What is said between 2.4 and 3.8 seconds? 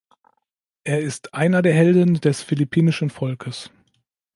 philippinischen Volkes.